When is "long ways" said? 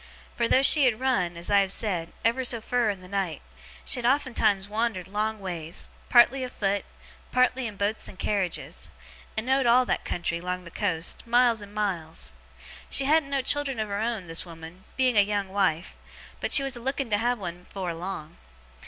5.07-5.89